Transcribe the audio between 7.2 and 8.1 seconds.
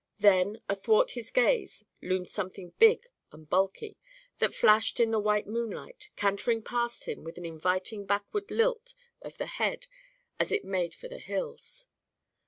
with an inviting